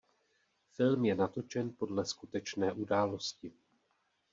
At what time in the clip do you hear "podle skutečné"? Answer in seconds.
1.73-2.73